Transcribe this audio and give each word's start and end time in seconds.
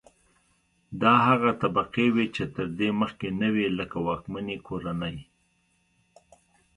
دا 1.01 1.13
هغه 1.27 1.51
طبقې 1.61 2.05
وې 2.15 2.25
چې 2.35 2.43
تر 2.55 2.65
دې 2.79 2.89
مخکې 3.01 3.27
نه 3.41 3.47
وې 3.53 3.67
لکه 3.79 3.97
واکمنې 4.07 4.57
کورنۍ. 4.67 5.17